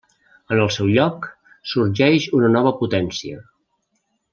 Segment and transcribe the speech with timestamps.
[0.55, 1.27] En el seu lloc,
[1.75, 3.47] sorgeix una nova potència: